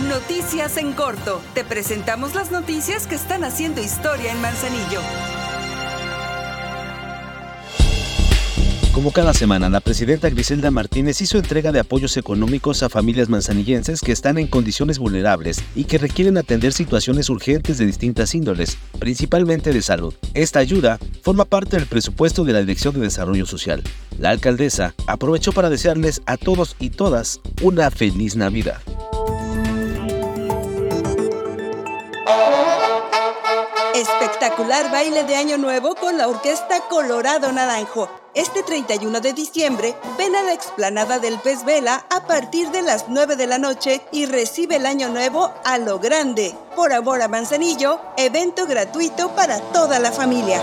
[0.00, 1.42] Noticias en corto.
[1.54, 5.00] Te presentamos las noticias que están haciendo historia en Manzanillo.
[8.94, 14.00] Como cada semana, la presidenta Griselda Martínez hizo entrega de apoyos económicos a familias manzanillenses
[14.00, 19.72] que están en condiciones vulnerables y que requieren atender situaciones urgentes de distintas índoles, principalmente
[19.72, 20.14] de salud.
[20.32, 23.82] Esta ayuda forma parte del presupuesto de la Dirección de Desarrollo Social.
[24.18, 28.80] La alcaldesa aprovechó para desearles a todos y todas una feliz Navidad.
[34.02, 38.08] Espectacular baile de Año Nuevo con la Orquesta Colorado Naranjo.
[38.34, 43.04] Este 31 de diciembre, ven a la explanada del Pez Vela a partir de las
[43.06, 46.52] 9 de la noche y recibe el Año Nuevo a lo grande.
[46.74, 50.60] Por amor a Manzanillo, evento gratuito para toda la familia.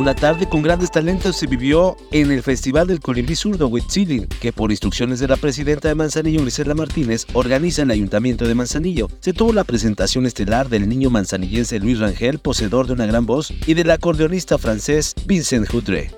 [0.00, 4.50] Una tarde con grandes talentos se vivió en el Festival del Colibrí Zurdo Huitzilin, que
[4.50, 9.08] por instrucciones de la presidenta de Manzanillo, Grisela Martínez, organiza el Ayuntamiento de Manzanillo.
[9.20, 13.52] Se tuvo la presentación estelar del niño manzanillense Luis Rangel, poseedor de una gran voz,
[13.66, 16.10] y del acordeonista francés Vincent Houdre.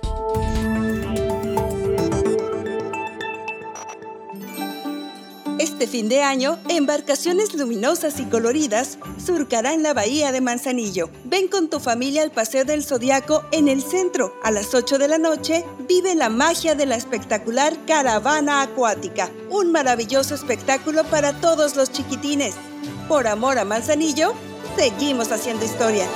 [5.82, 11.10] Este fin de año, embarcaciones luminosas y coloridas surcarán la bahía de Manzanillo.
[11.24, 14.32] Ven con tu familia al Paseo del Zodiaco en el centro.
[14.44, 19.28] A las 8 de la noche, vive la magia de la espectacular caravana acuática.
[19.50, 22.54] Un maravilloso espectáculo para todos los chiquitines.
[23.08, 24.34] Por amor a Manzanillo,
[24.76, 26.06] seguimos haciendo historia.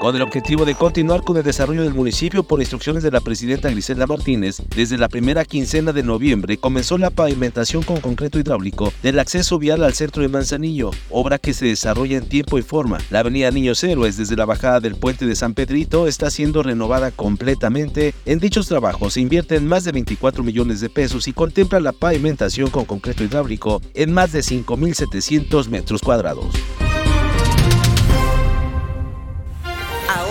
[0.00, 3.68] Con el objetivo de continuar con el desarrollo del municipio por instrucciones de la presidenta
[3.68, 9.18] Griselda Martínez, desde la primera quincena de noviembre comenzó la pavimentación con concreto hidráulico del
[9.18, 12.98] acceso vial al centro de Manzanillo, obra que se desarrolla en tiempo y forma.
[13.10, 17.10] La avenida Niños Héroes desde la bajada del puente de San Pedrito está siendo renovada
[17.10, 18.14] completamente.
[18.24, 22.70] En dichos trabajos se invierten más de 24 millones de pesos y contempla la pavimentación
[22.70, 26.54] con concreto hidráulico en más de 5.700 metros cuadrados.